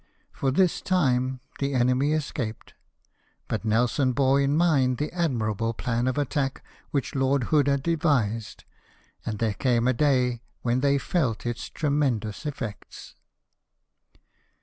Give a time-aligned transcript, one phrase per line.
[0.31, 2.73] For this time the enemy escaped;
[3.47, 8.63] but Nelson bore in mind the admhable plan of attack which Lord Hood had devised,
[9.27, 13.13] and there came a day when they felt its tremendous effects.